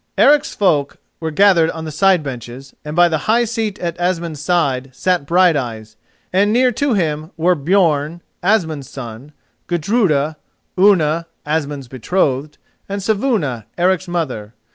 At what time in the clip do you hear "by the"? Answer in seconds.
2.95-3.19